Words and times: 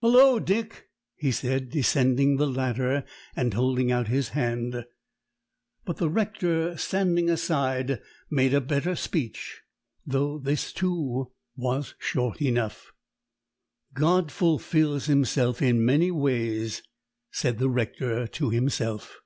"Hullo, 0.00 0.38
Dick!" 0.38 0.90
he 1.16 1.32
said, 1.32 1.70
descending 1.70 2.36
the 2.36 2.46
ladder 2.46 3.02
and 3.34 3.52
holding 3.52 3.90
out 3.90 4.06
his 4.06 4.28
hand. 4.28 4.84
But 5.84 5.96
the 5.96 6.08
Rector, 6.08 6.76
standing 6.76 7.28
aside, 7.28 8.00
made 8.30 8.54
a 8.54 8.60
better 8.60 8.94
speech; 8.94 9.62
though 10.06 10.38
this, 10.38 10.72
too, 10.72 11.32
was 11.56 11.96
short 11.98 12.40
enough. 12.40 12.92
"God 13.92 14.30
fulfils 14.30 15.06
Himself 15.06 15.60
in 15.60 15.84
many 15.84 16.12
ways," 16.12 16.84
said 17.32 17.58
the 17.58 17.68
Rector 17.68 18.28
to 18.28 18.50
himself. 18.50 19.18